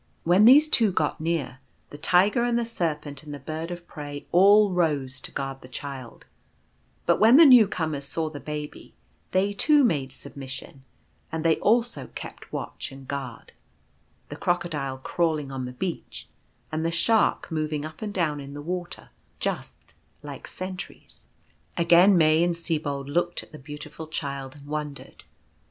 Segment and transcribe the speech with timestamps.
[0.23, 1.59] When these two got near,
[1.91, 5.67] the Tiger and the Serpent and the Bird of Prey all rose to guard the
[5.67, 6.25] Child;
[7.05, 8.95] but when the new comers saw the Baby,
[9.29, 10.83] they too made submission,
[11.31, 13.51] and they also kept watch and guard—
[14.29, 16.27] the Crocodile crawling on the beach,
[16.71, 19.09] and the Shark moving up and down in the water—
[19.49, 19.93] just
[20.23, 21.27] like sentries.
[21.77, 25.23] Again May and Sibold looked at the Beautiful Child and wondered.